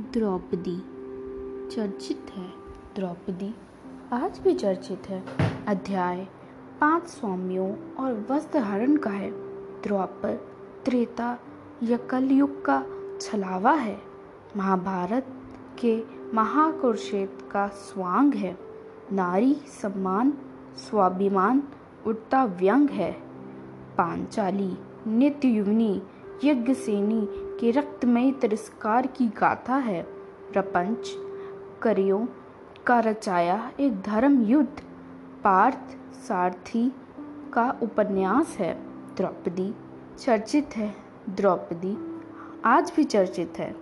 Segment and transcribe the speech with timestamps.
[0.00, 0.76] द्रौपदी।
[1.76, 2.48] चर्चित है।
[2.96, 3.54] द्रौपदी
[4.12, 5.24] आज भी चर्चित है।
[5.68, 6.28] अध्याय,
[6.80, 9.30] पाँच स्वामियों और वस्त्र हरण का है।
[9.82, 10.48] द्वापर
[10.84, 11.38] त्रेता
[11.82, 12.86] या कलयुग का
[13.20, 14.02] छलावा है।
[14.56, 15.26] महाभारत
[15.78, 16.04] के
[16.34, 18.58] महाकुरुक्षेत्र का स्वांग है।
[19.12, 20.32] नारी सम्मान,
[20.76, 21.62] स्वाभिमान
[22.06, 23.12] उठता व्यंग है।
[23.98, 26.02] पांचाली, नित्य युवनी
[26.44, 30.02] यज्ञसेनी के रक्तमय तिरस्कार की गाथा है।
[30.52, 31.16] प्रपंच,
[31.82, 32.28] करियो
[32.86, 34.82] का रचाया एक धर्म युद्ध,
[35.44, 36.92] पार्थ सारथी
[37.52, 38.74] का उपन्यास है।
[39.16, 39.74] द्रौपदी
[40.18, 40.94] चर्चित है।
[41.30, 42.20] द्रौपदी
[42.64, 43.76] आज भी चर्चित है।